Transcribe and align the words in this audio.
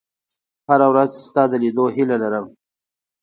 •هره 0.67 0.87
ورځ 0.91 1.11
ستا 1.27 1.43
د 1.51 1.53
لیدو 1.63 1.85
هیله 1.95 2.15
لرم. 2.23 2.45